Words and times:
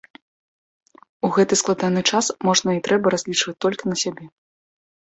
У 1.29 1.31
гэты 1.35 1.53
складаны 1.63 2.01
час 2.11 2.25
можна 2.51 2.69
і 2.79 2.83
трэба 2.89 3.05
разлічваць 3.19 3.59
толькі 3.69 3.83
на 3.93 4.05
сябе. 4.07 4.25